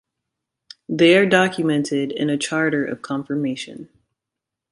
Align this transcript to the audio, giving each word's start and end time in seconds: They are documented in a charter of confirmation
They 0.89 1.15
are 1.15 1.27
documented 1.27 2.11
in 2.11 2.31
a 2.31 2.35
charter 2.39 2.83
of 2.83 3.03
confirmation 3.03 3.89